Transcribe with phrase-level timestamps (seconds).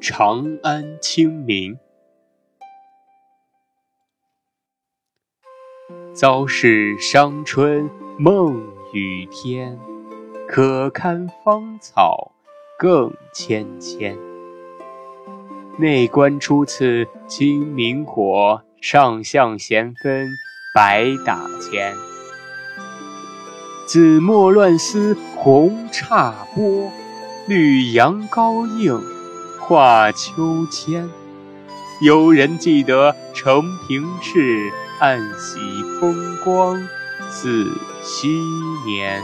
[0.00, 1.78] 长安清明。
[6.12, 7.88] 早是伤春
[8.18, 8.62] 梦
[8.92, 9.78] 雨天，
[10.46, 12.32] 可堪芳草
[12.78, 14.16] 更芊芊。
[15.78, 20.28] 内观初次清明火，上象闲分
[20.74, 21.94] 白打钱。
[23.86, 26.90] 紫陌乱丝红插波，
[27.46, 29.00] 绿杨高映
[29.68, 31.10] 画秋千。
[32.00, 34.70] 有人记得承平事，
[35.00, 35.58] 暗喜
[36.00, 36.80] 风光
[37.28, 37.66] 似
[38.00, 38.28] 昔
[38.86, 39.20] 年。